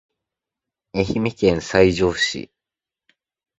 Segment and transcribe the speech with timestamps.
[0.93, 2.49] 愛媛県西条市